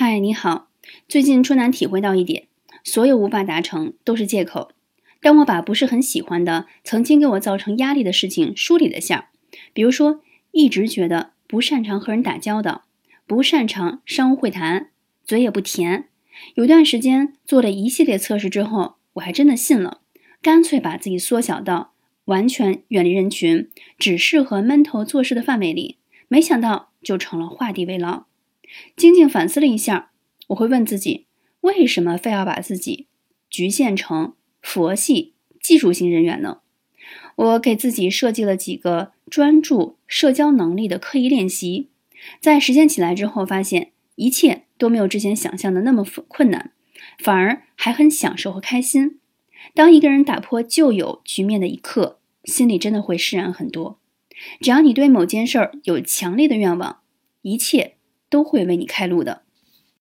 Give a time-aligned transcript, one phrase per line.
[0.00, 0.68] 嗨，你好。
[1.08, 2.46] 最近春楠体会到一点，
[2.84, 4.70] 所有无法达成都是借口。
[5.20, 9.30] 当我把不是很喜欢的、曾经给我造成压力的事情梳理了下，
[9.72, 10.20] 比如说
[10.52, 12.84] 一直觉得不擅长和人打交道，
[13.26, 14.90] 不擅长商务会谈，
[15.24, 16.06] 嘴也不甜。
[16.54, 20.02] 有段时间做了一系列测试之后，我还真的信了，
[20.40, 21.94] 干脆把自己缩小到
[22.26, 23.68] 完全远离人群，
[23.98, 25.96] 只适合闷头做事的范围里。
[26.28, 28.27] 没想到就成了画地为牢。
[28.96, 30.10] 静静反思了一下，
[30.48, 31.26] 我会问自己：
[31.60, 33.06] 为什么非要把自己
[33.48, 36.60] 局限成佛系技术型人员呢？
[37.36, 41.88] 我给自己设计了几个专注社交能力的刻意练习，
[42.40, 46.72] 在实践起来之后，发现一切都没有之前想象的那么困难，
[47.18, 49.20] 反而还很享受和开心。
[49.74, 54.00] 当一个人打破旧有局面的一刻，心里真的会释然很多。
[54.60, 57.00] 只要你对某件事儿有强烈的愿望，
[57.42, 57.97] 一切。
[58.28, 59.42] 都会为你开路的。